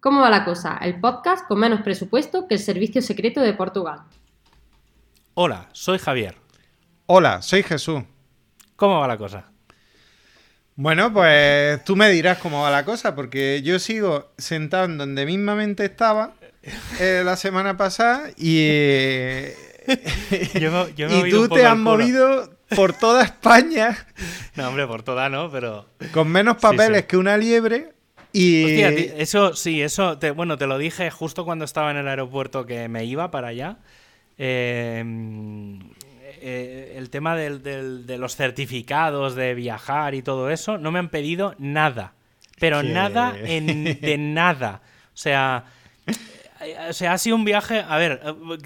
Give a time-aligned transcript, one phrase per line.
[0.00, 0.78] ¿Cómo va la cosa?
[0.80, 4.00] El podcast con menos presupuesto que el servicio secreto de Portugal.
[5.34, 6.36] Hola, soy Javier.
[7.06, 8.02] Hola, soy Jesús.
[8.76, 9.44] ¿Cómo va la cosa?
[10.76, 15.26] Bueno, pues tú me dirás cómo va la cosa, porque yo sigo sentado en donde
[15.26, 16.32] mismamente estaba
[16.98, 19.54] eh, la semana pasada y, eh,
[20.58, 24.06] Yo me- yo me he y tú te has movido por toda España
[24.56, 25.86] No, hombre, por toda no, pero.
[26.12, 27.06] con menos papeles sí.
[27.08, 27.92] que una liebre
[28.32, 28.64] y...
[28.64, 30.18] Hostia, ti- eso sí, eso.
[30.18, 33.48] Te, bueno, te lo dije justo cuando estaba en el aeropuerto que me iba para
[33.48, 33.76] allá.
[34.38, 35.02] Eh,
[36.42, 40.98] eh, el tema del- del- de los certificados de viajar y todo eso, no me
[40.98, 42.14] han pedido nada.
[42.58, 42.88] Pero ¿Qué?
[42.88, 44.82] nada en- de nada.
[45.12, 45.64] O sea,
[46.60, 47.84] eh, o sea, ha sido un viaje.
[47.86, 48.20] A ver,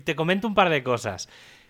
[0.05, 1.29] te comento un par de cosas.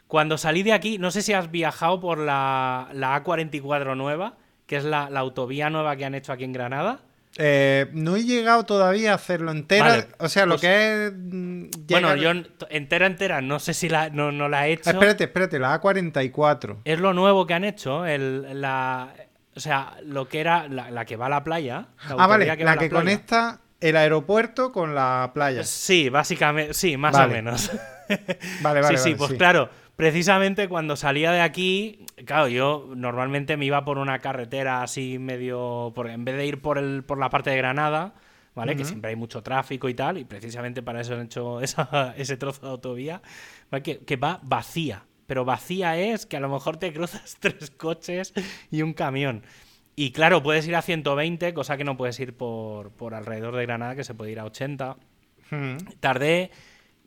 [0.08, 4.34] Cuando salí de aquí, no sé si has viajado por la, la A44 nueva,
[4.66, 7.00] que es la, la autovía nueva que han hecho aquí en Granada.
[7.36, 9.88] Eh, no he llegado todavía a hacerlo entera.
[9.88, 11.12] Vale, o sea, lo pues- que es...
[11.14, 12.30] mm, Bueno, yo
[12.70, 14.90] entera, entera, no sé si la, no, no la he hecho.
[14.90, 16.78] Espérate, espérate, la A44.
[16.84, 19.12] Es lo nuevo que han hecho, el, la,
[19.56, 21.88] o sea, lo que era la, la que va a la playa.
[22.08, 25.64] la Ah, vale, va la que conecta el aeropuerto con la playa.
[25.64, 27.32] Sí, básicamente, sí, más Vale.
[27.32, 27.70] o menos.
[28.62, 29.36] Vale, vale, sí, sí, vale, pues sí.
[29.38, 35.18] claro, precisamente cuando salía de aquí, claro, yo normalmente me iba por una carretera así
[35.18, 38.14] medio, por, en vez de ir por, el, por la parte de Granada,
[38.54, 38.76] ¿vale?
[38.76, 42.36] Que siempre hay mucho tráfico y tal, y precisamente para eso han hecho esa- ese
[42.36, 43.22] trozo de autovía,
[43.70, 43.82] ¿vale?
[43.82, 45.04] que, que va vacía.
[45.26, 48.34] Pero vacía es que a lo mejor te cruzas tres coches
[48.70, 49.42] y un camión.
[49.96, 53.62] Y claro, puedes ir a 120, cosa que no puedes ir por, por alrededor de
[53.64, 54.96] Granada, que se puede ir a 80.
[55.50, 55.76] Mm.
[56.00, 56.50] Tardé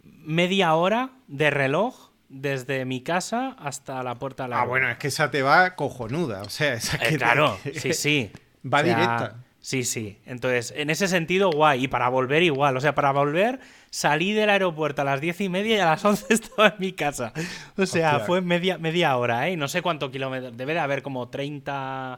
[0.03, 4.97] media hora de reloj desde mi casa hasta la puerta de la Ah, bueno, es
[4.97, 6.41] que esa te va cojonuda.
[6.43, 8.31] O sea, esa que te- claro, sí, sí.
[8.65, 9.35] Va O sea, directa.
[9.59, 10.19] Sí, sí.
[10.25, 11.83] Entonces, en ese sentido, guay.
[11.83, 12.77] Y para volver igual.
[12.77, 16.05] O sea, para volver, salí del aeropuerto a las diez y media y a las
[16.05, 17.33] once estaba en mi casa.
[17.75, 18.25] O sea, Hostia.
[18.25, 19.57] fue media, media hora, ¿eh?
[19.57, 20.55] No sé cuánto kilómetros.
[20.55, 22.15] Debe de haber como 30...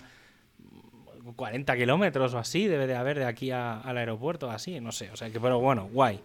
[1.35, 5.11] 40 kilómetros o así debe de haber de aquí a- al aeropuerto, así, no sé.
[5.11, 6.21] O sea que, pero bueno, guay.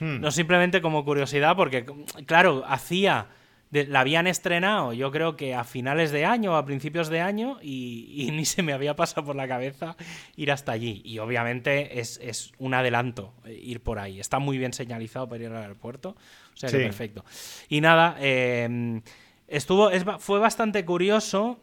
[0.00, 0.20] Hmm.
[0.20, 1.84] No simplemente como curiosidad, porque,
[2.26, 3.28] claro, hacía.
[3.70, 7.20] de- la habían estrenado, yo creo que a finales de año o a principios de
[7.20, 9.96] año, y, y ni se me había pasado por la cabeza
[10.36, 11.02] ir hasta allí.
[11.04, 14.20] Y obviamente es, es un adelanto eh, ir por ahí.
[14.20, 16.10] Está muy bien señalizado para ir al aeropuerto.
[16.54, 17.24] O sea que perfecto.
[17.68, 19.00] Y nada, eh,
[19.48, 21.58] estuvo, es fue bastante curioso.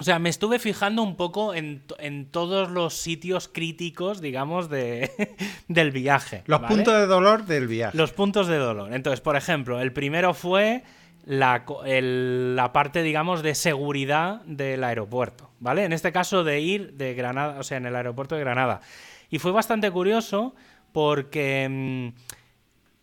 [0.00, 5.10] O sea, me estuve fijando un poco en, en todos los sitios críticos, digamos, de,
[5.68, 6.42] del viaje.
[6.46, 6.74] Los ¿vale?
[6.74, 7.96] puntos de dolor del viaje.
[7.96, 8.92] Los puntos de dolor.
[8.94, 10.82] Entonces, por ejemplo, el primero fue
[11.26, 15.84] la, el- la parte, digamos, de seguridad del aeropuerto, ¿vale?
[15.84, 18.80] En este caso de ir de Granada, o sea, en el aeropuerto de Granada.
[19.28, 20.54] Y fue bastante curioso
[20.92, 22.08] porque mm,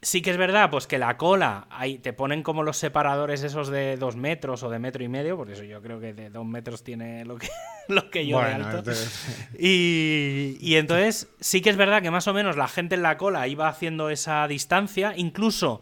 [0.08, 3.68] sí que es verdad, pues que la cola, ahí te ponen como los separadores esos
[3.68, 6.46] de dos metros o de metro y medio, porque eso yo creo que de dos
[6.46, 7.50] metros tiene lo que,
[7.90, 8.78] lo que yo de alto.
[8.78, 13.02] entonces- Y, y entonces sí que es verdad que más o menos la gente en
[13.04, 15.82] la cola iba haciendo esa distancia, incluso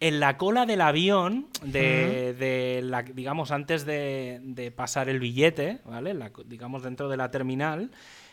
[0.00, 5.78] en la cola del avión, de, de la, digamos, antes de, de pasar el billete,
[5.84, 6.12] ¿vale?
[6.12, 7.90] La- digamos, dentro de la terminal,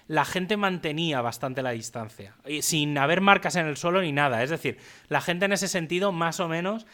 [0.09, 4.41] la gente mantenía bastante la distancia, y sin haber marcas en el suelo ni nada.
[4.41, 6.87] Es decir, la gente en ese sentido más o menos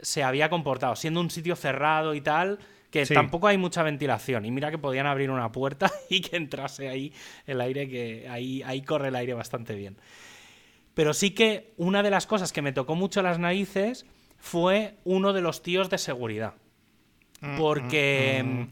[0.00, 2.60] se había comportado, siendo un sitio cerrado y tal,
[2.92, 3.12] que Sí.
[3.12, 4.44] tampoco hay mucha ventilación.
[4.44, 7.12] Y mira que podían abrir una puerta y que entrase ahí
[7.44, 9.96] el aire, que ahí, ahí corre el aire bastante bien.
[10.94, 14.06] Pero sí que una de las cosas que me tocó mucho las narices
[14.38, 16.54] fue uno de los tíos de seguridad.
[17.58, 18.62] Porque mm,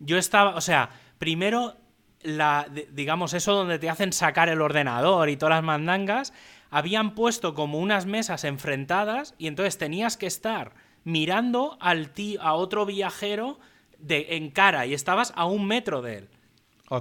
[0.00, 1.76] yo estaba, o sea, primero,
[2.24, 6.32] la, digamos, eso donde te hacen sacar el ordenador y todas las mandangas,
[6.70, 10.72] habían puesto como unas mesas enfrentadas y entonces tenías que estar
[11.04, 13.60] mirando al tío, a otro viajero
[13.98, 16.28] de, en cara y estabas a un metro de él.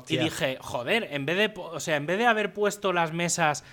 [0.08, 3.64] Y dije, joder, en vez de, o sea, en vez de haber puesto las mesas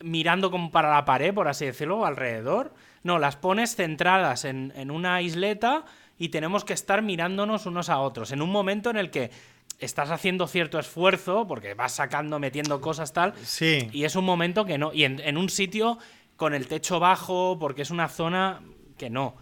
[0.00, 4.90] mirando como para la pared, por así decirlo, alrededor, no, las pones centradas en, en
[4.90, 5.84] una isleta
[6.18, 8.32] y tenemos que estar mirándonos unos a otros.
[8.32, 9.30] En un momento en el que
[9.78, 13.88] estás haciendo cierto esfuerzo, porque vas sacando, metiendo cosas tal, Sí.
[13.92, 14.92] y es un momento que no.
[14.92, 15.98] Y en, en un sitio
[16.36, 18.62] con el techo bajo, porque es una zona
[18.96, 19.36] que no.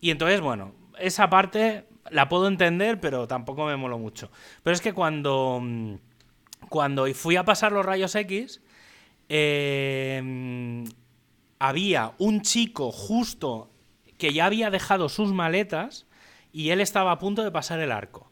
[0.00, 4.30] Y entonces, bueno, esa parte la puedo entender, pero tampoco me moló mucho.
[4.62, 5.94] Pero es que cuando, mm,
[6.68, 8.60] cuando fui a pasar los rayos X,
[9.28, 10.84] eh,
[11.58, 13.70] había un chico justo
[14.16, 16.06] que ya había dejado sus maletas
[16.52, 18.30] y él estaba a punto de pasar el arco.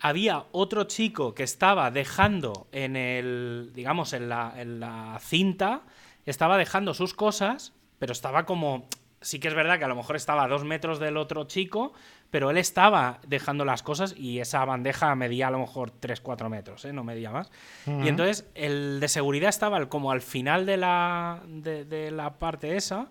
[0.00, 5.82] Había otro chico que estaba dejando en el, digamos, en la, en la cinta
[6.26, 8.88] estaba dejando sus cosas, pero estaba como...
[9.22, 11.92] Sí que es verdad que a lo mejor estaba a dos metros del otro chico,
[12.30, 16.86] pero él estaba dejando las cosas y esa bandeja medía a lo mejor 3-4 metros,
[16.86, 16.94] ¿eh?
[16.94, 17.50] no medía más.
[17.86, 22.76] Y entonces el de seguridad estaba como al final de la, de, de la parte
[22.76, 23.10] esa.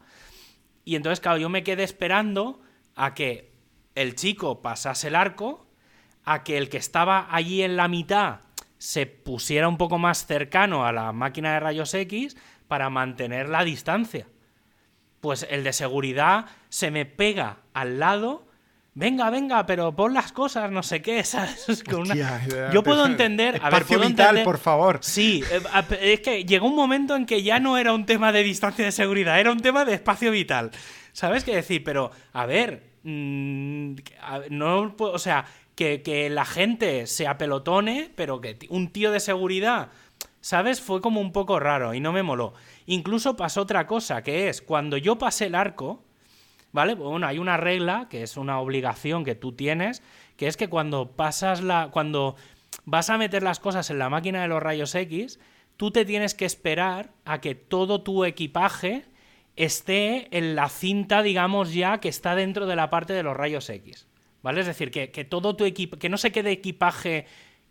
[0.84, 2.60] Y entonces, claro, yo me quedé esperando
[2.96, 3.52] a que
[3.94, 5.69] el chico pasase el arco,
[6.32, 8.40] a que el que estaba allí en la mitad
[8.78, 12.38] se pusiera un poco más cercano a la máquina de rayos X
[12.68, 14.28] para mantener la distancia.
[15.22, 18.48] Pues el de seguridad se me pega al lado.
[18.94, 21.84] Venga, venga, pero pon las cosas, no sé qué, ¿sabes?
[21.84, 23.56] Con una- Hostia, Yo puedo entender.
[23.62, 25.00] A ver, Espacio puedo vital, entender- por favor.
[25.02, 25.62] Sí, eh,
[26.02, 28.92] es que llegó un momento en que ya no era un tema de distancia de
[28.92, 30.72] seguridad, era un tema de espacio vital.
[31.12, 31.84] ¿Sabes qué decir?
[31.84, 33.96] Pero, a ver, mm,
[34.52, 35.44] no, o sea,
[35.80, 39.90] que, la gente se apelotone, pero que un tío de seguridad,
[40.42, 40.82] ¿sabes?
[40.82, 42.54] Fue como un poco raro y no me moló.
[42.86, 46.04] Incluso pasó otra cosa, que es cuando yo pasé el arco,
[46.74, 46.96] ¿vale?
[46.96, 50.04] Bueno, hay una regla que es una obligación que tú tienes,
[50.36, 51.90] que es que cuando pasas la.
[51.92, 52.36] cuando
[52.84, 55.40] vas a meter las cosas en la máquina de los rayos X,
[55.78, 59.06] tú te tienes que esperar a que todo tu equipaje
[59.56, 63.70] esté en la cinta, digamos, ya que está dentro de la parte de los rayos
[63.70, 64.09] X.
[64.42, 64.62] ¿Vale?
[64.62, 65.98] Es decir, que, que todo tu equipo.
[65.98, 67.26] que no se quede equipaje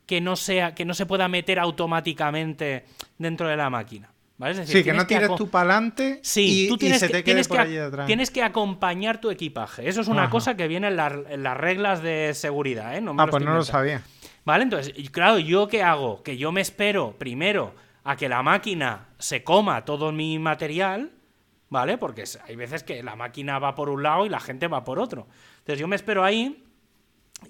[0.07, 0.75] que no sea.
[0.75, 2.85] que no se pueda meter automáticamente
[3.19, 4.11] dentro de la máquina.
[4.39, 4.53] ¿Vale?
[4.53, 7.01] Es decir, Sí, que no tires aco- tú para adelante Sí, y, tú y tienes,
[7.01, 8.07] se que, te quede tienes, por que, allí detrás.
[8.07, 9.89] tienes que acompañar tu equipaje.
[9.89, 10.31] Eso es una Ajá.
[10.31, 13.01] cosa que viene en, la- en las reglas de seguridad, ¿eh?
[13.01, 14.03] No me Ah, pues no lo sabía.
[14.45, 16.23] Vale, entonces, claro, ¿yo qué hago?
[16.23, 17.75] Que yo me espero primero
[18.05, 21.11] a que la máquina se coma todo mi material,
[21.69, 21.99] ¿vale?
[21.99, 25.01] Porque hay veces que la máquina va por un lado y la gente va por
[25.01, 25.27] otro.
[25.69, 26.65] Entonces yo me espero ahí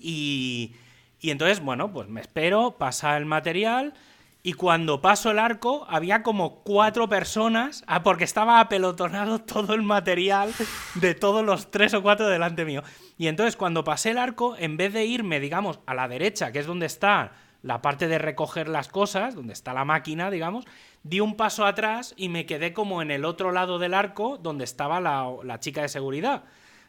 [0.00, 0.74] y,
[1.22, 3.94] entonces, bueno, pues me espero, pasa el material
[4.42, 9.82] y cuando paso el arco había como cuatro personas, ah, porque estaba apelotonado todo el
[9.82, 10.52] material
[10.96, 12.82] de todos los tres o cuatro delante mío.
[13.18, 16.58] Y entonces cuando pasé el arco, en vez de irme, digamos, a la derecha, que
[16.58, 20.64] es donde está la parte de recoger las cosas, donde está la máquina, digamos,
[21.04, 24.64] di un paso atrás y me quedé como en el otro lado del arco donde
[24.64, 26.42] estaba la, la chica de seguridad.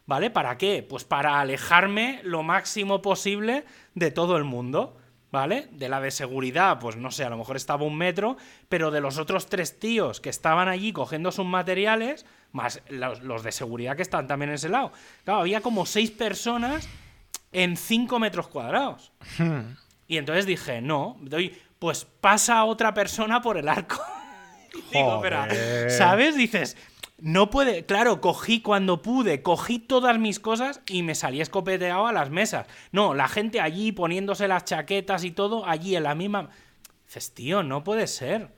[0.10, 0.32] ¿Vale?
[0.32, 0.82] ¿Para qué?
[0.82, 3.64] Pues para alejarme lo máximo posible
[3.94, 4.98] de todo el mundo.
[5.32, 5.68] ¿Vale?
[5.70, 8.36] De la de seguridad, pues no sé, a lo mejor estaba un metro,
[8.68, 13.44] pero de los otros tres tíos que estaban allí cogiendo sus materiales, más los, los
[13.44, 14.92] de seguridad que estaban también en ese lado.
[15.26, 16.90] Claro, había como seis personas
[17.52, 19.12] en cinco metros cuadrados.
[20.08, 24.02] Y entonces dije, no, doy, pues pasa otra persona por el arco.
[24.92, 25.92] Y Digo, pero, Joder.
[25.92, 26.36] ¿sabes?
[26.36, 26.76] Dices,
[27.22, 27.86] no puede.
[27.86, 32.68] Claro, cogí cuando pude, cogí todas mis cosas y me salí escopeteado a las mesas.
[32.92, 36.50] No, la gente allí poniéndose las chaquetas y todo, allí en la misma.
[37.06, 38.54] Dices, tío, no puede ser.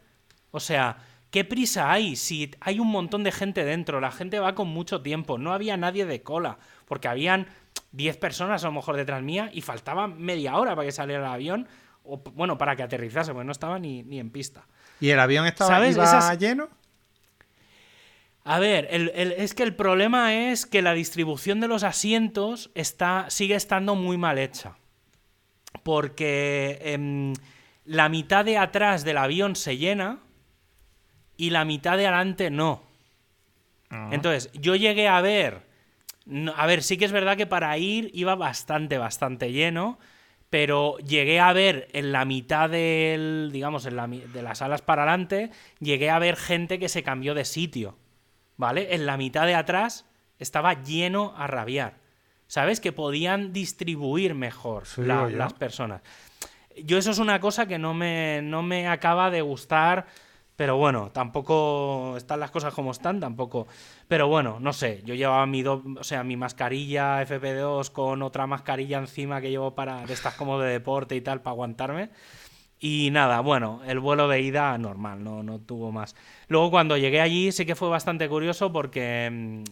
[0.51, 0.97] O sea,
[1.29, 2.15] ¿qué prisa hay?
[2.15, 5.77] Si hay un montón de gente dentro, la gente va con mucho tiempo, no había
[5.77, 7.47] nadie de cola, porque habían
[7.93, 11.31] 10 personas a lo mejor detrás mía y faltaba media hora para que saliera el
[11.33, 11.67] avión,
[12.03, 14.65] o bueno, para que aterrizase, porque no estaba ni, ni en pista.
[14.99, 15.95] ¿Y el avión estaba ¿Sabes?
[15.95, 16.67] iba Esas- lleno?
[18.43, 22.71] A ver, el- el- es que el problema es que la distribución de los asientos
[22.73, 24.77] está, sigue estando muy mal hecha.
[25.83, 27.33] Porque em,
[27.85, 30.19] la mitad de atrás del avión se llena
[31.37, 32.83] y la mitad de adelante no.
[34.11, 35.69] Entonces, yo llegué a ver.
[36.55, 39.99] a ver, sí que es verdad que para ir iba bastante, bastante lleno.
[40.49, 43.49] Pero llegué a ver en la mitad del.
[43.53, 45.49] digamos, en la, de las alas para adelante.
[45.79, 47.97] Llegué a ver gente que se cambió de sitio.
[48.61, 48.93] ¿Vale?
[48.93, 50.05] En la mitad de atrás
[50.37, 51.95] estaba lleno a rabiar.
[52.45, 52.79] ¿Sabes?
[52.79, 56.03] Que podían distribuir mejor Sí, la- las personas.
[56.85, 60.05] Yo eso es una cosa que no me, no me acaba de gustar,
[60.55, 63.65] pero bueno, tampoco están las cosas como están, tampoco.
[64.07, 68.45] Pero bueno, no sé, yo llevaba mi, do- o sea, mi mascarilla FP2 con otra
[68.45, 72.09] mascarilla encima que llevo para de estas como de deporte y tal para aguantarme.
[72.83, 76.15] Y nada, bueno, el vuelo de ida normal, no, no tuvo más.
[76.47, 79.29] Luego cuando llegué allí sí que fue bastante curioso porque...
[79.31, 79.63] mm,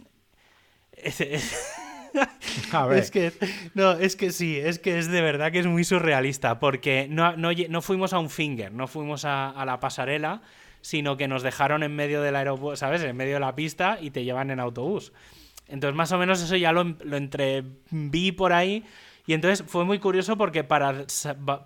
[2.71, 2.99] A ver.
[2.99, 3.31] es que,
[3.73, 7.35] no, es que sí, es que es de verdad que es muy surrealista, porque no,
[7.35, 10.41] no, no fuimos a un finger, no fuimos a, a la pasarela,
[10.81, 13.01] sino que nos dejaron en medio del aeropuerto, ¿sabes?
[13.03, 15.13] En medio de la pista y te llevan en autobús.
[15.67, 18.83] Entonces, más o menos eso ya lo, lo entreví por ahí.
[19.29, 21.05] Y entonces fue muy curioso porque para,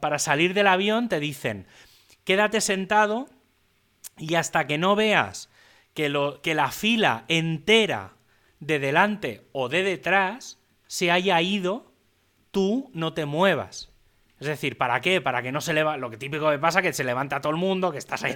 [0.01, 1.65] para salir del avión te dicen,
[2.25, 3.29] quédate sentado
[4.17, 5.49] y hasta que no veas
[5.93, 8.15] que, lo, que la fila entera
[8.59, 11.93] de delante o de detrás se haya ido,
[12.51, 13.93] tú no te muevas.
[14.41, 15.21] Es decir, ¿para qué?
[15.21, 15.95] Para que no se leva...
[15.95, 18.33] Lo que típico que pasa que se levanta todo el mundo, que estás ahí...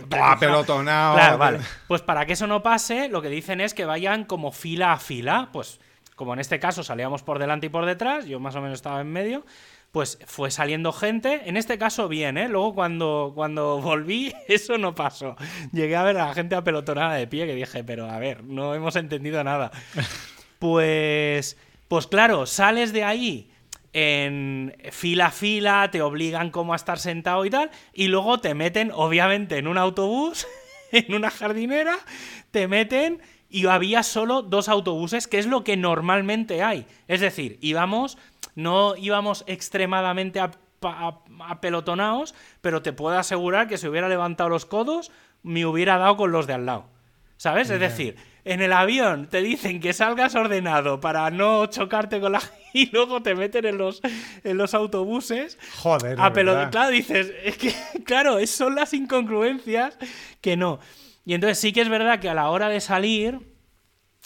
[1.16, 1.60] Claro, vale.
[1.90, 5.00] Pues para que eso no pase, lo que dicen es que vayan como fila a
[5.00, 5.50] fila.
[5.52, 5.82] Pues
[6.18, 9.00] como en este caso salíamos por delante y por detrás, yo más o menos estaba
[9.00, 9.46] en medio,
[9.92, 11.44] pues fue saliendo gente.
[11.46, 12.50] En este caso bien, ¿eh?
[12.50, 15.36] Luego cuando, cuando volví, eso no pasó.
[15.72, 18.74] Llegué a ver a la gente apelotonada de pie que dije, pero a ver, no
[18.74, 19.72] hemos entendido nada.
[20.60, 21.56] Pues,
[21.88, 23.52] pues claro, sales de ahí
[23.94, 28.56] en fila a fila, te obligan como a estar sentado y tal, y luego te
[28.56, 30.48] meten, obviamente, en un autobús,
[30.92, 31.96] en una jardinera,
[32.50, 36.86] te meten y había solo dos autobuses, que es lo que normalmente hay.
[37.08, 38.18] Es decir, íbamos,
[38.56, 40.42] no íbamos extremadamente
[40.82, 45.12] apelotonados, pero te puedo asegurar que si hubiera levantado los codos,
[45.44, 46.86] me hubiera dado con los de al lado.
[47.38, 47.70] ¿Sabes?
[47.70, 52.42] Es decir, en el avión te dicen que salgas ordenado para no chocarte con la...
[52.74, 54.02] y luego te meten en los,
[54.44, 55.58] en los autobuses.
[55.78, 56.20] Joder.
[56.20, 57.74] A Claro, dices, es que,
[58.06, 59.98] claro, son las incongruencias
[60.42, 60.80] que no.
[61.28, 63.42] Y entonces sí que es verdad que a la hora de salir,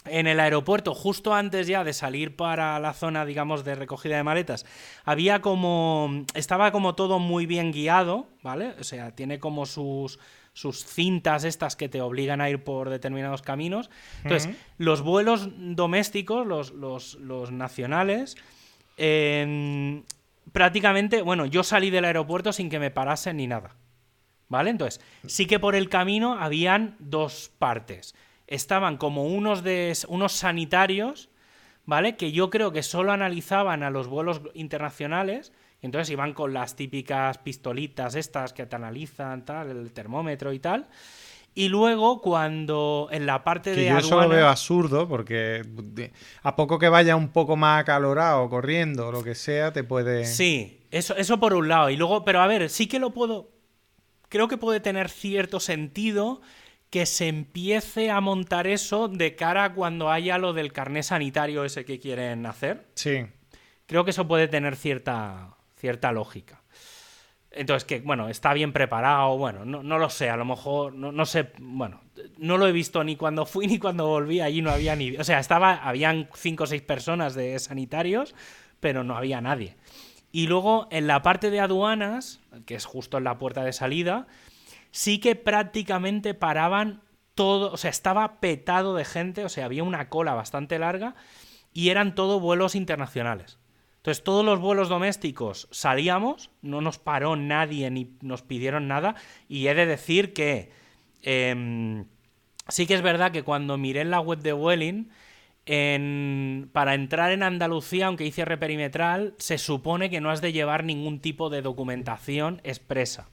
[0.05, 4.23] en el aeropuerto, justo antes ya de salir para la zona, digamos, de recogida de
[4.23, 4.67] maletas,
[5.03, 6.25] había como.
[6.35, 8.75] Estaba como todo muy bien guiado, ¿vale?
[8.79, 10.19] O sea, tiene como sus
[10.53, 13.89] sus cintas estas que te obligan a ir por determinados caminos.
[14.23, 18.35] Entonces, los vuelos domésticos, los, los, nacionales,
[20.51, 23.75] prácticamente, bueno, yo salí del aeropuerto sin que me parasen ni nada.
[24.51, 24.69] ¿Vale?
[24.69, 28.13] Entonces, sí que por el camino habían dos partes.
[28.45, 31.29] Estaban como unos, de, unos sanitarios,
[31.85, 32.17] ¿vale?
[32.17, 37.39] Que yo creo que solo analizaban a los vuelos internacionales entonces iban con las típicas
[37.39, 40.87] pistolitas estas que te analizan, tal, el termómetro y tal.
[41.53, 43.87] Y luego, cuando en la parte de.
[43.87, 45.63] Yo eso lo veo absurdo, porque
[46.43, 50.25] a poco que vaya un poco más acalorado, corriendo, o lo que sea, te puede.
[50.25, 51.89] Sí, eso, eso por un lado.
[51.89, 53.49] Y luego, pero a ver, sí que lo puedo.
[54.31, 56.41] Creo que puede tener cierto sentido
[56.89, 61.65] que se empiece a montar eso de cara a cuando haya lo del carné sanitario
[61.65, 62.87] ese que quieren hacer.
[62.95, 63.25] Sí.
[63.87, 66.61] Creo que eso puede tener cierta, cierta lógica.
[67.51, 71.51] Entonces, que, bueno, está bien preparado, bueno, no, lo sé, a lo mejor, no, sé,
[71.59, 71.99] bueno,
[72.37, 75.25] no lo he visto ni cuando fui ni cuando volví, allí no había ni, o
[75.25, 78.33] sea, estaba, habían cinco o seis personas de sanitarios,
[78.79, 79.75] pero no había nadie.
[80.31, 84.27] Y luego, en la parte de aduanas, que es justo en la puerta de salida,
[84.91, 87.01] sí que prácticamente paraban
[87.35, 91.15] todo, o sea, estaba petado de gente, o sea, había una cola bastante larga
[91.73, 93.57] y eran todo vuelos internacionales.
[93.97, 99.15] Entonces, todos los vuelos domésticos salíamos, no nos paró nadie ni nos pidieron nada.
[99.47, 100.71] Y he de decir que
[101.21, 102.05] em,
[102.67, 105.11] sí que es verdad que cuando miré en la web de Welling,
[105.65, 111.19] para entrar en Andalucía, aunque hice reperimetral, se supone que no has de llevar ningún
[111.19, 113.29] tipo de documentación expresa.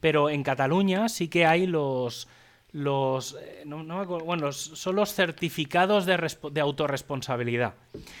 [0.00, 2.28] Pero en Cataluña sí que hay los,
[2.72, 6.16] los, eh, bueno, son los certificados de,
[6.52, 7.74] de autorresponsabilidad.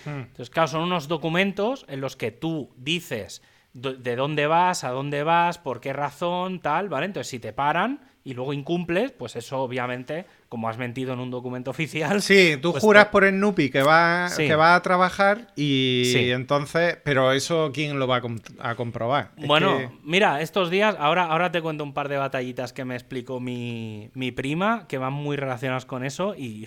[0.04, 0.20] Hmm.
[0.20, 5.22] Entonces, claro, son unos documentos en los que tú dices de dónde vas, a dónde
[5.22, 7.06] vas, por qué razón, tal, ¿vale?
[7.06, 11.30] Entonces, si te paran y luego incumples, pues eso obviamente como has mentido en un
[11.30, 12.20] documento oficial.
[12.20, 16.98] Sí, tú pues juras por el NUPI que va, que va a trabajar y entonces,
[17.04, 18.20] pero eso ¿quién lo va
[18.58, 19.32] a, comprobar?
[19.36, 23.40] bueno, mira, estos días, ahora, ahora te cuento un par de batallitas que me explicó
[23.40, 26.66] mi, mi prima, que van muy relacionadas con eso, y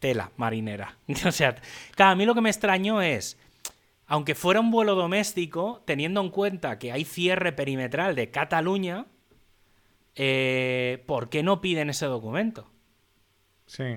[0.00, 0.96] tela marinera.
[1.26, 1.56] o sea,
[1.94, 3.38] claro, a mí lo que me extrañó es,
[4.08, 9.06] aunque fuera un vuelo doméstico, teniendo en cuenta que hay cierre perimetral de Cataluña,
[10.14, 12.70] eh, ¿por qué no piden ese documento?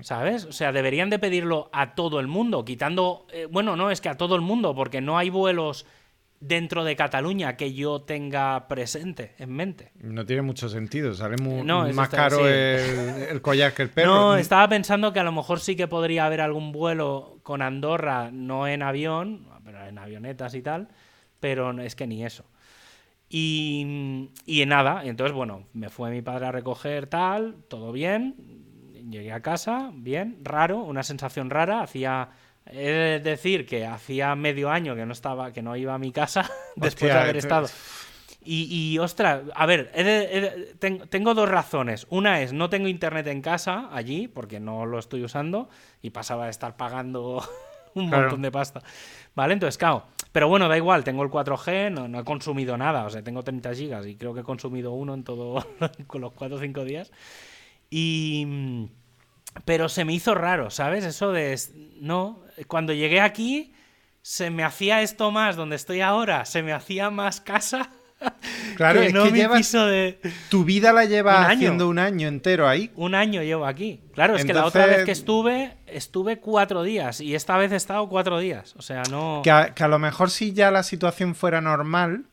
[0.02, 0.44] ¿Sabes?
[0.44, 3.26] O sea, deberían de pedirlo a todo el mundo, quitando...
[3.32, 5.86] Eh, bueno, no, es que a todo el mundo, porque no hay vuelos
[6.40, 9.92] dentro de Cataluña que yo tenga presente en mente.
[9.94, 14.10] No tiene mucho sentido, sale más caro el, collar que el perro.
[14.10, 18.30] No, estaba pensando que a lo mejor sí que podría haber algún vuelo con Andorra,
[18.30, 20.88] no en avión, pero en avionetas y tal,
[21.40, 22.44] pero es que ni eso.
[23.28, 28.34] Y, y nada, entonces, bueno, me fue mi padre a recoger tal, todo bien,
[29.10, 32.30] llegué a casa, bien, raro, una sensación rara, hacía
[32.66, 36.12] He de decir que hacía medio año que no estaba, que no iba a mi
[36.12, 37.68] casa después de haber estado.
[38.44, 39.92] Y, ostras, a ver,
[41.10, 42.08] tengo dos razones.
[42.10, 45.68] Una es, no tengo internet en casa allí, porque no lo estoy usando,
[46.00, 47.40] y pasaba de estar pagando
[47.94, 48.82] un montón de pasta.
[49.34, 49.54] ¿Vale?
[49.54, 50.04] Entonces, claro.
[50.32, 53.42] Pero bueno, da igual, tengo el 4G, no, no, he consumido nada, o sea, tengo
[53.42, 55.66] 30 gigas y creo que he consumido uno en todo,
[56.06, 57.12] con los 4 o 5 días.
[57.90, 58.88] Y...
[59.66, 61.04] Pero se me hizo raro, ¿sabes?
[61.04, 61.58] Eso de...
[62.00, 63.74] No, cuando llegué aquí
[64.22, 67.90] se me hacía esto más donde estoy ahora, se me hacía más casa.
[68.76, 70.20] Claro, que es no que llevas- de...
[70.48, 72.92] Tu vida la llevas haciendo un año entero ahí.
[72.94, 74.00] Un año llevo aquí.
[74.14, 77.20] Claro, es que la otra vez que estuve, estuve cuatro días.
[77.20, 78.74] Y esta vez he estado cuatro días.
[78.76, 79.40] O sea, no...
[79.44, 82.24] Que a, que a lo mejor si ya la situación fuera normal,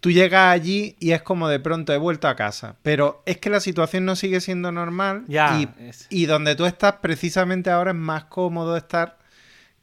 [0.00, 2.76] tú llegas allí y es como de pronto he vuelto a casa.
[2.82, 6.66] Pero es que la situación no sigue siendo normal Ya, y, es- y donde tú
[6.66, 9.18] estás precisamente ahora es más cómodo estar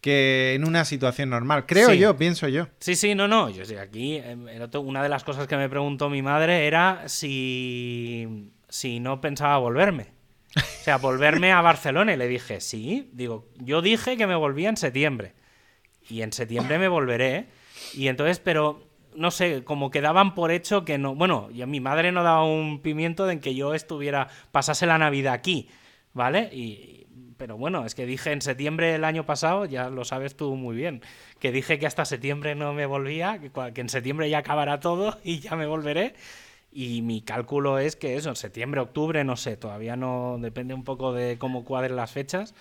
[0.01, 1.65] que en una situación normal.
[1.67, 1.99] Creo Sí.
[1.99, 2.67] yo, pienso yo.
[2.79, 3.49] Sí, sí, no, no.
[3.51, 7.03] Yo sí, aquí el otro- una de las cosas que me preguntó mi madre era
[7.07, 10.07] si, si no pensaba volverme.
[10.55, 12.13] O sea, volverme a Barcelona.
[12.13, 13.09] Y le dije, sí.
[13.13, 15.33] Digo, yo dije que me volvía en septiembre.
[16.09, 17.47] Y en septiembre me volveré.
[17.93, 21.15] Y entonces, pero no sé, como que daban por hecho que no.
[21.15, 24.97] Bueno, y mi madre no daba un pimiento de en que yo estuviera, pasase la
[24.97, 25.69] Navidad aquí,
[26.13, 26.49] ¿vale?
[26.53, 30.55] Y, pero bueno, es que dije en septiembre del año pasado, ya lo sabes tú
[30.55, 31.01] muy bien,
[31.39, 33.39] que dije que hasta septiembre no me volvía,
[33.73, 36.13] que en septiembre ya acabará todo y ya me volveré.
[36.71, 41.11] Y mi cálculo es que eso, septiembre, octubre, no sé, todavía no depende un poco
[41.13, 42.55] de cómo cuadren las fechas.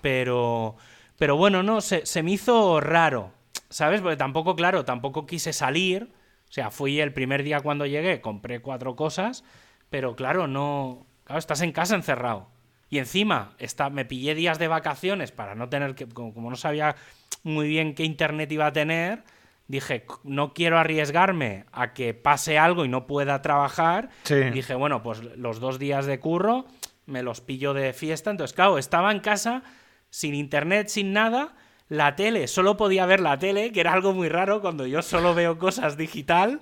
[0.00, 0.76] Pero,
[1.18, 3.32] pero bueno, no, se, me hizo raro,
[3.68, 4.00] ¿sabes?
[4.00, 6.10] Porque tampoco, claro, tampoco quise salir.
[6.48, 9.44] O sea, fui el primer día cuando llegué, compré cuatro cosas,
[9.90, 11.06] pero claro, no.
[11.24, 12.48] Claro, estás en casa encerrado.
[12.90, 16.06] Y encima, está, me pillé días de vacaciones para no tener que.
[16.08, 16.96] Como no sabía
[17.42, 19.24] muy bien qué internet iba a tener,
[19.72, 24.10] dije, no quiero arriesgarme a que pase algo y no pueda trabajar.
[24.24, 24.36] Sí.
[24.50, 26.66] Dije, bueno, pues los dos días de curro
[27.06, 28.30] me los pillo de fiesta.
[28.30, 29.62] Entonces, claro, estaba en casa
[30.10, 31.54] sin internet, sin nada.
[31.88, 35.34] La tele, solo podía ver la tele, que era algo muy raro cuando yo solo
[35.34, 36.60] veo cosas digital.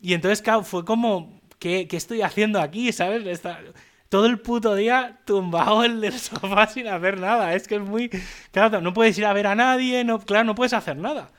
[0.00, 2.90] Y entonces, claro, fue como, ¿qué, qué estoy haciendo aquí?
[2.92, 3.26] ¿Sabes?
[3.26, 3.60] Esta-
[4.08, 7.54] todo el puto día tumbado en el sofá sin hacer nada.
[7.54, 8.10] Es que es muy...
[8.50, 11.30] Claro, no puedes ir a ver a nadie, no, claro, no puedes hacer nada.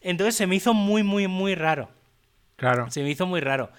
[0.00, 1.88] Entonces se me hizo muy, muy, muy raro.
[2.56, 2.90] Claro.
[2.90, 3.70] Se me hizo muy raro.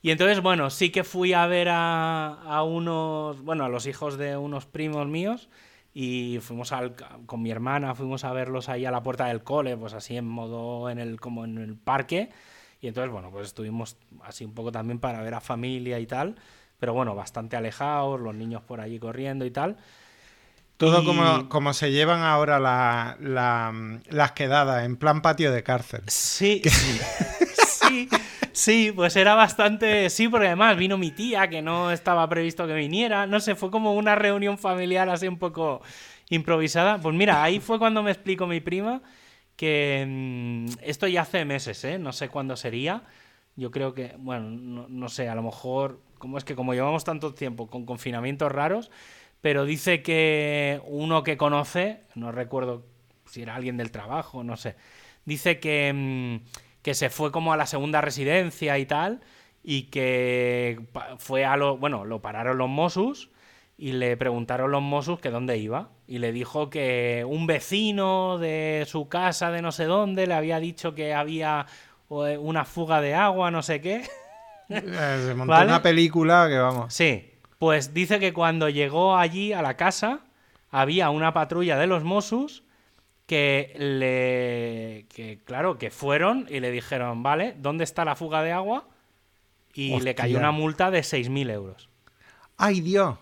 [0.00, 4.18] Y entonces, bueno, sí que fui a ver a, a unos, bueno, a los hijos
[4.18, 5.48] de unos primos míos
[5.94, 6.94] y fuimos al,
[7.26, 10.26] con mi hermana, fuimos a verlos ahí a la puerta del cole, pues así en
[10.26, 12.30] modo, en el, como en el parque.
[12.80, 16.36] Y entonces, bueno, pues estuvimos así un poco también para ver a familia y tal.
[16.80, 19.76] Pero bueno, bastante alejados, los niños por allí corriendo y tal.
[20.82, 25.62] Todo Y- como, como se llevan ahora la- la- las quedadas, en plan patio de
[25.62, 26.02] cárcel.
[26.08, 27.00] Sí, sí,
[27.66, 28.08] sí,
[28.52, 32.74] sí, pues era bastante, sí, porque además vino mi tía, que no estaba previsto que
[32.74, 35.82] viniera, no sé, fue como una reunión familiar así un poco
[36.30, 36.98] improvisada.
[36.98, 39.02] Pues mira, ahí fue cuando me explicó mi prima
[39.54, 41.98] que mm, esto ya hace meses, ¿eh?
[42.00, 43.02] No sé cuándo sería.
[43.54, 47.04] Yo creo que, bueno, no, no sé, a lo mejor, como es que como llevamos
[47.04, 48.90] tanto tiempo con confinamientos raros,
[49.42, 52.86] pero dice que uno que conoce, no recuerdo
[53.26, 54.76] si era alguien del trabajo, no sé,
[55.26, 56.46] dice que, mm,
[56.80, 59.20] que se fue como a la segunda residencia y tal,
[59.62, 60.80] y que
[61.18, 63.30] fue a lo, bueno, lo pararon los Mossos
[63.76, 68.84] y le preguntaron los Mossos que dónde iba, y le dijo que un vecino de
[68.86, 71.66] su casa de no sé dónde le había dicho que había
[72.10, 74.02] eh, una fuga de agua, no sé qué.
[74.68, 75.66] Eh, Se montó ¿Vale?
[75.66, 76.92] una película que vamos.
[76.94, 77.31] Sí,
[77.62, 80.18] pues dice que cuando llegó allí a la casa
[80.72, 82.64] había una patrulla de los Mossos
[83.28, 88.50] que le que claro, que fueron y le dijeron, "Vale, ¿dónde está la fuga de
[88.50, 88.88] agua?"
[89.74, 91.88] Y le cayó una multa de 6.000 euros.
[92.56, 93.16] ¡Ay, Dios!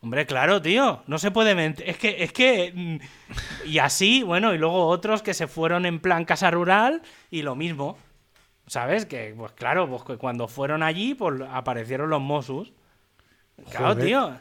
[0.00, 1.86] Hombre, claro, tío, no se puede mentir.
[1.86, 2.72] Es que, es que.
[2.74, 7.42] mm, Y así, bueno, y luego otros que se fueron en plan casa rural y
[7.42, 7.98] lo mismo.
[8.66, 9.04] ¿Sabes?
[9.04, 12.72] Que, pues claro, pues que cuando fueron allí, pues aparecieron los Mossos.
[13.70, 14.04] Claro, Joder.
[14.06, 14.38] tío.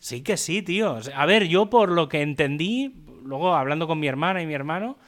[0.00, 0.98] Sí que sí, tío.
[1.14, 4.98] A ver, yo por lo que entendí, luego hablando con mi hermana y mi hermano,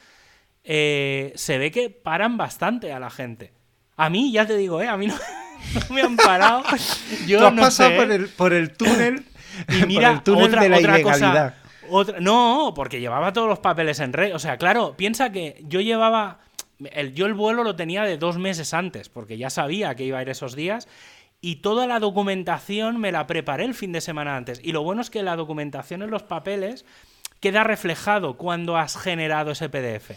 [0.64, 3.52] eh, se ve que paran bastante a la gente.
[3.96, 4.88] A mí, ya te digo, ¿eh?
[4.88, 5.14] A mí no,
[5.88, 6.62] no me han parado.
[7.26, 9.24] Yo Tú has no pasado sé, por, el, por el túnel,
[9.68, 11.54] y mira, por el túnel otra, de la otra ilegalidad.
[11.54, 11.62] cosa.
[11.88, 14.34] Otra, no, porque llevaba todos los papeles en red.
[14.34, 16.40] O sea, claro, piensa que yo llevaba.
[16.92, 20.18] El, yo el vuelo lo tenía de dos meses antes, porque ya sabía que iba
[20.18, 20.88] a ir esos días.
[21.40, 24.60] Y toda la documentación me la preparé el fin de semana antes.
[24.62, 26.84] Y lo bueno es que la documentación en los papeles
[27.40, 30.12] queda reflejado cuando has generado ese PDF.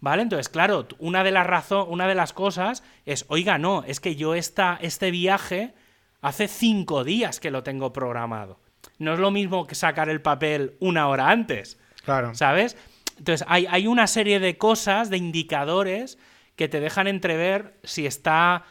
[0.00, 0.22] ¿Vale?
[0.22, 4.16] Entonces, claro, una de las razo- una de las cosas es, oiga, no, es que
[4.16, 5.74] yo esta, este viaje
[6.20, 8.58] hace cinco días que lo tengo programado.
[8.98, 12.34] No es lo mismo que sacar el papel una hora antes, Claro.
[12.34, 12.76] ¿sabes?
[13.16, 16.18] Entonces, hay, hay una serie de cosas, de indicadores,
[16.56, 18.64] que te dejan entrever si está.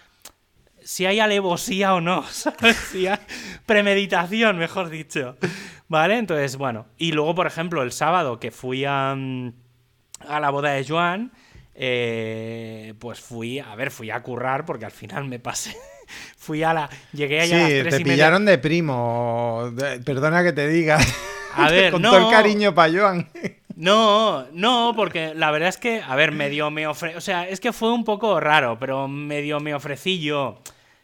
[0.84, 2.76] Si hay alevosía o no, ¿sabes?
[2.92, 3.20] Si hay
[3.66, 5.38] premeditación, mejor dicho.
[5.88, 6.18] ¿Vale?
[6.18, 6.86] Entonces, bueno.
[6.98, 9.14] Y luego, por ejemplo, el sábado que fui a.
[9.16, 9.54] mm,
[10.28, 11.32] a la boda de Joan,
[11.76, 15.76] eh, pues fui, a ver, fui a currar porque al final me pasé.
[16.38, 16.90] fui a la.
[17.12, 19.70] Llegué allá a las te y media- pillaron de primo.
[19.74, 20.98] De- Perdona que te diga.
[21.56, 22.12] A ver, Con no.
[22.12, 23.30] todo el cariño para Joan.
[23.76, 27.16] No, no, porque la verdad es que, a ver, medio me ofre...
[27.18, 30.60] O sea, es que fue un poco raro, pero medio me ofrecí yo.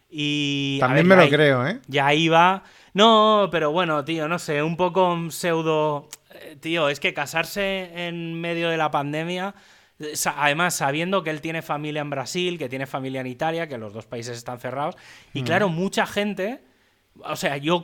[0.10, 0.78] Y.
[0.80, 1.80] También ver, me lo creo, ¿eh?
[1.88, 2.64] Ya iba.
[2.94, 6.10] No, pero bueno, tío, no sé, un poco un pseudo.
[6.32, 9.54] eh, Tío, es que casarse en medio de la pandemia.
[10.00, 13.78] eh, Además, sabiendo que él tiene familia en Brasil, que tiene familia en Italia, que
[13.78, 14.96] los dos países están cerrados.
[15.34, 16.62] Y claro, mucha gente.
[17.26, 17.84] O sea, yo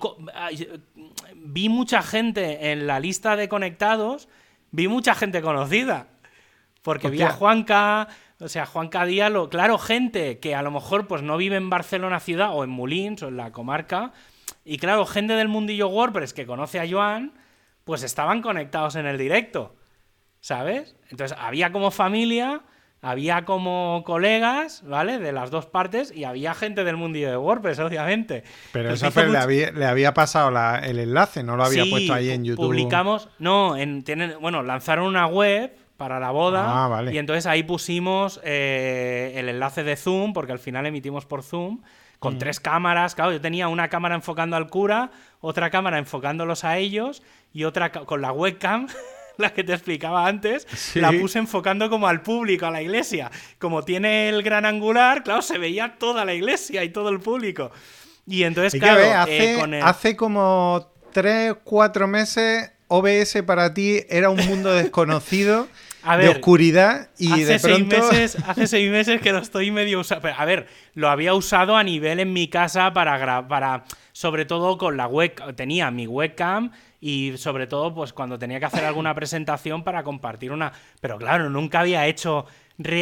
[1.35, 4.29] vi mucha gente en la lista de conectados,
[4.73, 6.07] vi mucha gente conocida.
[6.81, 7.29] Porque vi a.
[7.31, 8.09] Juanca,
[8.41, 11.69] o sea, Juanca Díaz, lo- claro, gente que a lo mejor pues no vive en
[11.69, 14.11] Barcelona ciudad o en Molins o en la comarca,
[14.65, 17.31] y claro, gente del mundillo WordPress que conoce a Joan,
[17.85, 19.75] pues estaban conectados en el directo,
[20.41, 20.97] ¿sabes?
[21.09, 22.61] Entonces había como familia,
[23.03, 25.19] había como colegas, ¿vale?
[25.19, 28.43] De las dos partes, y había gente del mundillo de WordPress, obviamente.
[28.71, 31.83] Pero eso fue- le, mucho- había, le había pasado la- el enlace, no lo había
[31.83, 32.65] Sí, puesto ahí en YouTube.
[32.65, 37.13] Publicamos, no, en, tienen, bueno, lanzaron una web para la boda Ah, vale.
[37.13, 41.81] y entonces ahí pusimos eh, el enlace de Zoom, porque al final emitimos por Zoom,
[42.19, 43.15] con tres cámaras.
[43.15, 45.11] Claro, yo tenía una cámara enfocando al cura,
[45.41, 48.87] otra cámara enfocándolos a ellos y otra con la webcam.
[49.37, 50.99] La que te explicaba antes, Sí.
[50.99, 53.31] la puse enfocando como al público, a la iglesia.
[53.59, 57.71] Como tiene el gran angular, claro, se veía toda la iglesia y todo el público.
[58.27, 59.83] Y entonces, claro, eh, hace, con el...
[59.83, 65.67] hace como 3, 4 meses OBS para ti era un mundo desconocido
[66.03, 67.95] A de oscuridad y hace de pronto...
[67.95, 70.27] Seis meses, hace seis meses que lo estoy medio usando.
[70.27, 74.95] A ver, lo había usado a nivel en mi casa para, para sobre todo con
[74.95, 75.33] la web.
[75.55, 76.71] Tenía mi webcam
[77.01, 80.71] y sobre todo pues cuando tenía que hacer alguna presentación para compartir una...
[81.01, 82.45] Pero claro, nunca había hecho...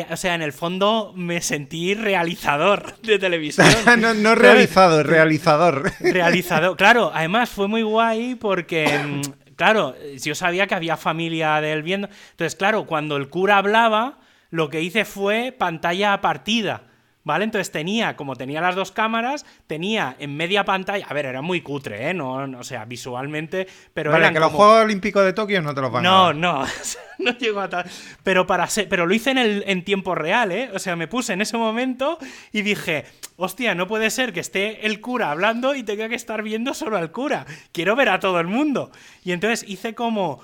[0.10, 3.68] O sea, en el fondo me sentí realizador de televisión.
[4.02, 5.92] no, no realizado, realizador.
[6.00, 6.76] realizador.
[6.82, 11.84] Claro, además fue muy guay porque, mm, claro, yo sabía que había familia de él
[11.84, 12.10] viendo.
[12.32, 14.20] Entonces, claro, cuando el cura hablaba,
[14.50, 16.91] lo que hice fue pantalla partida.
[17.24, 17.44] ¿Vale?
[17.44, 21.06] Entonces tenía, como tenía las dos cámaras, tenía en media pantalla.
[21.08, 22.14] A ver, era muy cutre, ¿eh?
[22.14, 23.68] No, no, o sea, visualmente.
[23.94, 26.34] Pero vale, eran que los Juegos Olímpicos de Tokio no te los van a no,
[26.34, 26.66] no,
[27.20, 27.86] no llegó a tal.
[28.24, 30.72] Pero para ser, pero lo hice en el en tiempo real, ¿eh?
[30.74, 32.18] O sea, me puse en ese momento
[32.52, 33.06] y dije,
[33.36, 36.98] hostia, no puede ser que esté el cura hablando y tenga que estar viendo solo
[36.98, 37.46] al cura.
[37.72, 38.92] Quiero ver a todo el mundo.
[39.24, 40.42] Y entonces hice como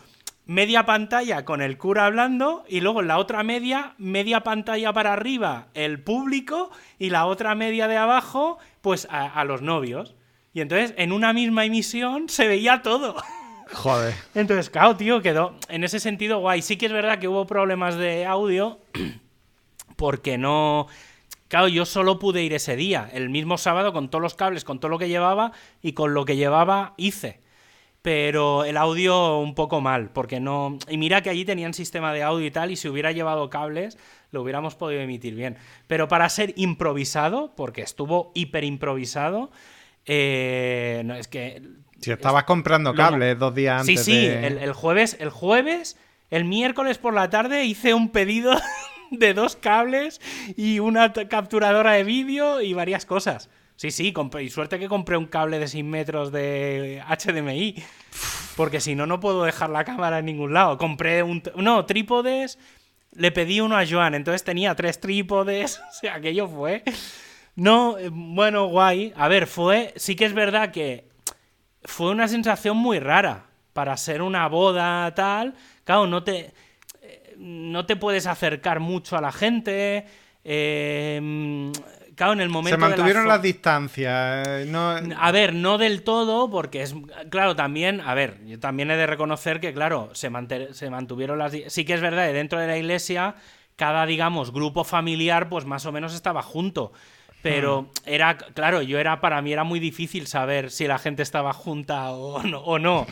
[0.48, 5.14] media pantalla con el cura hablando y luego en la otra media, media pantalla para
[5.14, 10.16] arriba el público y la otra media de abajo, pues a, a los novios.
[10.54, 13.16] Y entonces en una misma emisión se veía todo.
[13.74, 14.16] Joder.
[14.34, 16.62] Entonces, claro, tío, quedó en ese sentido guay.
[16.62, 18.80] Sí que es verdad que hubo problemas de audio
[19.96, 20.88] porque no...
[21.50, 24.82] Claro, yo solo pude ir ese día, el mismo sábado, con todos los cables, con
[24.82, 27.40] todo lo que llevaba y con lo que llevaba hice.
[28.08, 30.80] Pero el audio un poco mal, porque no...
[30.88, 33.98] Y mira que allí tenían sistema de audio y tal, y si hubiera llevado cables,
[34.32, 35.58] lo hubiéramos podido emitir bien.
[35.88, 39.52] Pero para ser improvisado, porque estuvo hiper improvisado,
[40.06, 41.62] eh, no, es que
[42.00, 45.30] Si estabas comprando Lo- cables dos días Sí, antes sí, de- el, el jueves, el
[45.30, 45.98] jueves,
[46.30, 48.54] el miércoles por la tarde hice un pedido
[49.12, 50.22] de dos cables
[50.56, 53.50] y una capturadora de vídeo y varias cosas.
[53.78, 57.76] Sí, sí, compré, y suerte que compré un cable de 100 metros de HDMI.
[58.56, 60.78] Porque si no, no puedo dejar la cámara en ningún lado.
[60.80, 61.44] Compré un...
[61.56, 62.58] No, trípodes.
[63.14, 65.80] Le pedí uno a Joan, entonces tenía tres trípodes.
[65.90, 66.84] O sea, aquello fue...
[67.56, 69.14] No, eh, bueno, guay.
[69.16, 69.94] A ver, fue...
[69.96, 71.08] Sí que es verdad que
[71.84, 75.54] fue una sensación muy rara para ser una boda tal.
[75.84, 76.52] Claro, no te
[77.04, 80.06] eh, no te puedes acercar mucho a la gente.
[80.44, 81.72] eh,
[82.18, 84.46] claro, en el momento Se mantuvieron de la las distancias.
[84.48, 84.90] eh, No...
[85.18, 86.94] a ver, no del todo, porque es.
[87.30, 88.02] Claro, también.
[88.02, 90.30] A ver, yo también he de reconocer que, claro, se,
[90.74, 91.54] se mantuvieron las.
[91.68, 93.36] Sí que es verdad, que dentro de la iglesia,
[93.78, 96.92] cada, digamos, grupo familiar, pues más o menos estaba junto.
[97.42, 98.36] Pero era.
[98.38, 99.22] Claro, yo era.
[99.22, 102.60] Para mí era muy difícil saber si la gente estaba junta o no.
[102.60, 103.08] O no.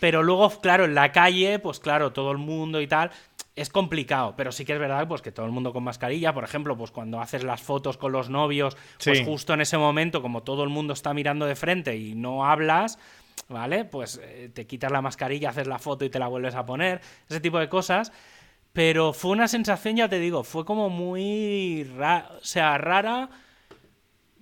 [0.00, 3.10] Pero luego, claro, en la calle, pues claro, todo el mundo y tal.
[3.56, 6.42] Es complicado, pero sí que es verdad pues, que todo el mundo con mascarilla, por
[6.42, 10.42] ejemplo, pues cuando haces las fotos con los novios, pues justo en ese momento, como
[10.42, 12.98] todo el mundo está mirando de frente y no hablas,
[13.48, 13.84] ¿vale?
[13.84, 17.00] Pues eh, te quitas la mascarilla, haces la foto y te la vuelves a poner,
[17.28, 18.10] ese tipo de cosas.
[18.72, 23.30] Pero fue una sensación, ya te digo, fue como muy rara, o sea, rara.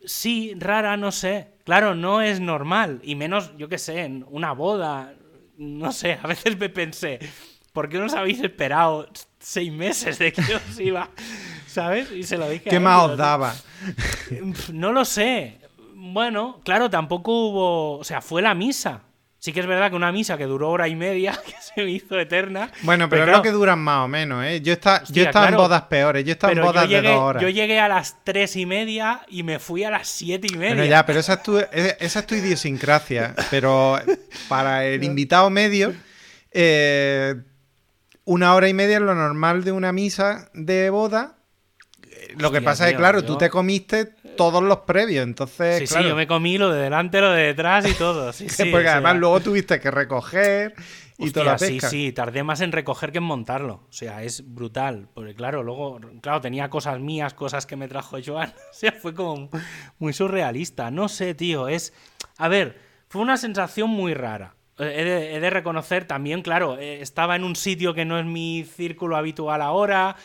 [0.07, 1.49] Sí, rara, no sé.
[1.65, 3.01] Claro, no es normal.
[3.05, 5.13] Y menos, yo qué sé, en una boda.
[5.59, 7.19] No sé, a veces me pensé.
[7.73, 9.09] ¿Por qué no os habéis esperado
[9.39, 11.09] seis meses de que os iba?
[11.67, 12.11] ¿Sabes?
[12.13, 12.65] Y se lo dije.
[12.65, 13.55] ¿Qué a él, más pero os daba?
[14.73, 15.59] No lo sé.
[15.95, 17.99] Bueno, claro, tampoco hubo.
[17.99, 19.03] O sea, fue la misa.
[19.39, 21.91] Sí que es verdad que una misa que duró hora y media, que se me
[21.91, 22.71] hizo eterna.
[22.83, 24.61] Bueno, pero, claro, creo que duran más o menos, ¿eh?
[24.61, 27.09] Yo, está, yo Hostia, estaba en bodas peores, yo estaba en pero bodas yo llegué,
[27.09, 27.43] de dos horas.
[27.43, 30.75] yo llegué a las tres y media y me fui a las siete y media.
[30.77, 33.35] Bueno, ya, pero esa es tu, e- esa es tu idiosincrasia.
[33.51, 33.99] Pero
[34.49, 35.93] para el invitado medio,
[36.53, 37.35] eh,
[38.25, 41.37] una hora y media es lo normal de una misa de boda.
[42.39, 44.07] Lo que pasa es que, tío, claro, yo- tú te comiste
[44.37, 47.43] todos los previos, entonces, Sí, claro, sí, yo me comí lo de delante, lo de
[47.49, 48.33] detrás y todo.
[48.33, 50.75] Sí, sí, porque sea, además luego tuviste que recoger
[51.19, 51.91] y toda la Hostia, sí, pesca.
[51.91, 53.87] sí, tardé más en recoger que en montarlo.
[53.89, 55.09] O sea, es brutal.
[55.13, 58.51] Porque claro, luego, claro, tenía cosas mías, cosas que me trajo Joan.
[58.51, 59.51] O sea, fue como
[59.99, 60.91] muy surrealista.
[60.91, 61.93] No sé, tío, es...
[62.39, 64.55] A ver, fue una sensación muy rara.
[64.83, 68.25] He de, he de reconocer también, claro, eh, estaba en un sitio que no es
[68.27, 70.17] mi círculo habitual ahora.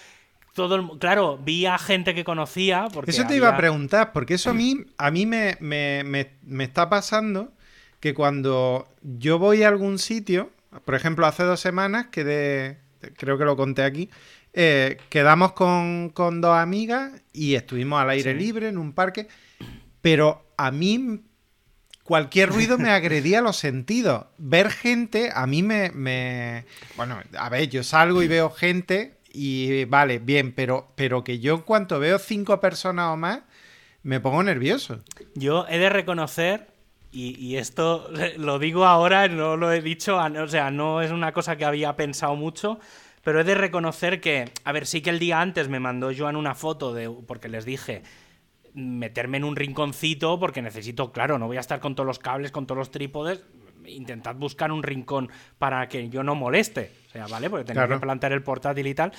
[0.54, 2.88] Todo el- claro, vi a gente que conocía.
[2.93, 6.32] Porque Eso te iba a preguntar, porque eso a mí, a mí me, me- me-
[6.43, 7.52] me está pasando
[8.00, 10.50] que cuando yo voy a algún sitio,
[10.86, 12.80] por ejemplo, hace dos semanas, quedé,
[13.17, 14.10] creo que lo conté aquí,
[14.54, 18.39] eh, quedamos con, con dos amigas y estuvimos al aire Sí.
[18.39, 19.28] libre en un parque,
[20.02, 21.22] pero a mí
[22.08, 24.26] cualquier ruido me agredía los sentidos.
[24.38, 26.65] Ver gente, a mí me, me...
[26.96, 31.56] Bueno, a ver, yo salgo y veo gente y vale, bien, pero, pero que yo
[31.56, 33.41] en cuanto veo cinco personas o más,
[34.04, 35.04] me pongo nervioso.
[35.36, 36.67] Yo he de reconocer,
[37.12, 41.34] y, y esto lo digo ahora, no lo he dicho, o sea, no es una
[41.34, 42.80] cosa que había pensado mucho,
[43.22, 46.38] pero he de reconocer que, a ver, sí que el día antes me mandó Joan
[46.38, 48.02] una foto de, porque les dije
[48.78, 52.52] meterme en un rinconcito porque necesito, claro, no voy a estar con todos los cables,
[52.52, 53.44] con todos los trípodes,
[53.86, 57.50] intentad buscar un rincón para que yo no moleste, o sea, ¿vale?
[57.50, 57.96] Porque tenía Claro.
[58.00, 59.12] que plantar el portátil y tal.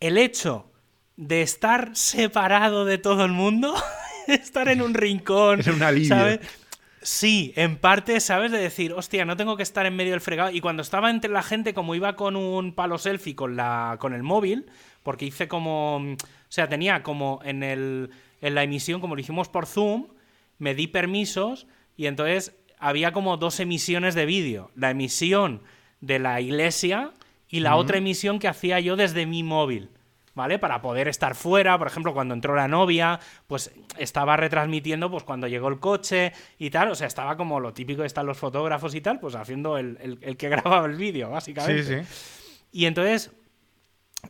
[0.00, 0.70] El hecho
[1.16, 3.74] de estar separado de todo el mundo,
[4.26, 6.08] estar en un rincón, Era un alivio.
[6.08, 6.40] ¿sabes?
[7.02, 8.50] Sí, en parte, ¿sabes?
[8.52, 10.50] De decir, hostia, no tengo que estar en medio del fregado.
[10.50, 14.12] Y cuando estaba entre la gente, como iba con un palo selfie con, la, con
[14.12, 14.66] el móvil,
[15.02, 15.96] porque hice como.
[15.96, 16.16] O
[16.52, 20.08] sea, tenía como en, el, en la emisión, como lo hicimos por Zoom,
[20.58, 24.70] me di permisos y entonces había como dos emisiones de vídeo.
[24.74, 25.62] La emisión
[26.00, 27.12] de la iglesia
[27.48, 29.90] y la otra emisión que hacía yo desde mi móvil.
[30.32, 30.60] ¿Vale?
[30.60, 35.48] Para poder estar fuera, por ejemplo, cuando entró la novia, pues estaba retransmitiendo pues cuando
[35.48, 38.94] llegó el coche y tal, o sea, estaba como lo típico que están los fotógrafos
[38.94, 41.82] y tal, pues haciendo el, el- el que grababa el vídeo, básicamente.
[42.04, 42.68] Sí, sí.
[42.72, 43.32] Y entonces,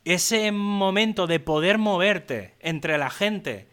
[0.04, 3.68] ese momento de poder moverte entre la gente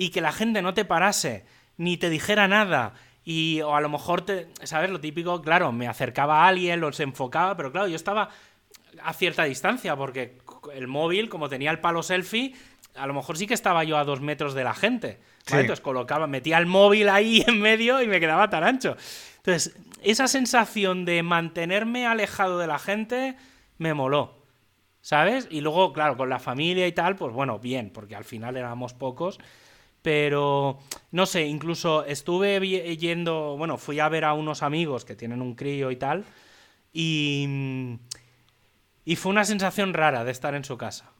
[0.00, 1.44] y que la gente no te parase,
[1.76, 4.88] ni te dijera nada, y o a lo mejor, te, ¿sabes?
[4.88, 8.30] Lo típico, claro, me acercaba a alguien, los enfocaba, pero claro, yo estaba
[9.02, 10.38] a cierta distancia, porque
[10.72, 12.54] el móvil, como tenía el palo selfie,
[12.94, 15.18] a lo mejor sí que estaba yo a dos metros de la gente.
[15.18, 15.44] ¿vale?
[15.44, 15.56] Sí.
[15.58, 18.96] Entonces colocaba, metía el móvil ahí en medio y me quedaba tan ancho.
[19.36, 23.36] Entonces, esa sensación de mantenerme alejado de la gente
[23.76, 24.46] me moló.
[25.02, 25.46] ¿Sabes?
[25.50, 28.94] Y luego, claro, con la familia y tal, pues bueno, bien, porque al final éramos
[28.94, 29.38] pocos.
[30.02, 30.78] Pero,
[31.10, 32.58] no sé, incluso estuve
[32.96, 36.24] yendo, bueno, fui a ver a unos amigos que tienen un crío y tal.
[36.92, 37.98] Y,
[39.04, 41.10] y fue una sensación rara de estar en su casa.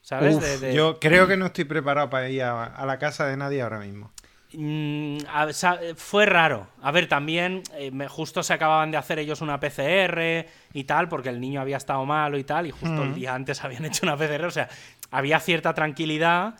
[0.00, 0.36] ¿Sabes?
[0.36, 3.26] Uf, De- de- Yo creo que no estoy preparado para ir a, a la casa
[3.26, 4.10] de nadie ahora mismo.
[4.52, 5.48] Mm, a-
[5.96, 6.66] fue raro.
[6.82, 11.08] A ver, también eh, me- justo se acababan de hacer ellos una PCR y tal,
[11.08, 14.04] porque el niño había estado malo y tal, y justo el día antes habían hecho
[14.04, 14.44] una PCR.
[14.46, 14.68] O sea,
[15.12, 16.56] había cierta tranquilidad,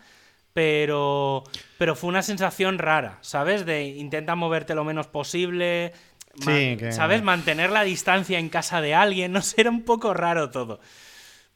[0.52, 1.44] pero,
[1.78, 3.64] pero fue una sensación rara, ¿sabes?
[3.66, 5.92] De intenta moverte lo menos posible.
[6.34, 7.22] Sí, ma- que- ¿Sabes?
[7.22, 9.32] Mantener la distancia en casa de alguien.
[9.32, 10.80] No sé, era un poco raro todo.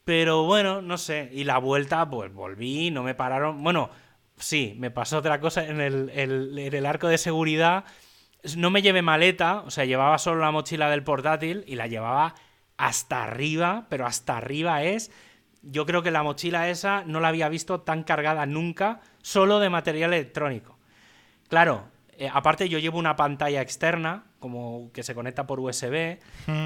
[0.03, 1.29] Pero bueno, no sé.
[1.33, 3.61] Y la vuelta, pues volví, no me pararon.
[3.63, 3.89] Bueno,
[4.37, 7.83] sí, me pasó otra cosa en el, el- en el arco de seguridad.
[8.55, 12.35] No me llevé maleta, o sea, llevaba solo la mochila del portátil y la llevaba
[12.77, 15.11] hasta arriba, pero hasta arriba es.
[15.61, 19.69] Yo creo que la mochila esa no la había visto tan cargada nunca, solo de
[19.69, 20.77] material electrónico.
[21.49, 21.85] Claro,
[22.19, 26.17] eh, aparte yo llevo una pantalla externa, como que se conecta por USB,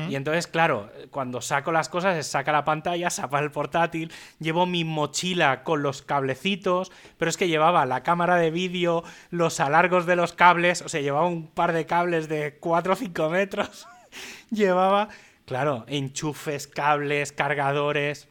[0.09, 4.65] y entonces, claro, cuando saco las cosas, se saca la pantalla, saca el portátil, llevo
[4.65, 10.05] mi mochila con los cablecitos, pero es que llevaba la cámara de vídeo, los alargos
[10.05, 13.87] de los cables, o sea, llevaba un par de cables de 4 o 5 metros,
[14.51, 15.09] llevaba,
[15.45, 18.29] claro, enchufes, cables, cargadores.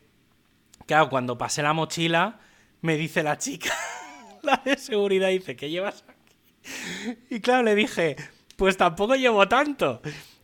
[0.91, 2.41] Claro, cuando pasé la mochila,
[2.81, 3.71] me dice la chica,
[4.43, 7.17] la de seguridad, dice, ¿qué llevas aquí?
[7.31, 8.17] Y claro, le dije,
[8.57, 10.03] pues tampoco llevo tanto.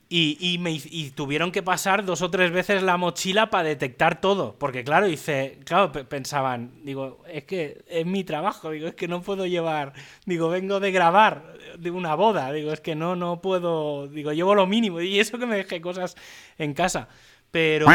[0.08, 0.78] Y, me,
[1.16, 4.56] tuvieron que pasar dos o tres veces la mochila para detectar todo.
[4.56, 9.22] Porque, claro, dice, claro, pensaban, digo, es que es mi trabajo, digo, es que no
[9.22, 9.94] puedo llevar,
[10.26, 14.54] digo, vengo de grabar de una boda, digo, es que no, no puedo, digo, llevo
[14.54, 15.00] lo mínimo.
[15.00, 16.14] Y eso que me dejé cosas
[16.56, 17.08] en casa.
[17.50, 17.86] Pero.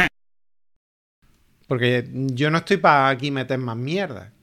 [1.72, 4.34] Porque yo no estoy para aquí meter más mierda.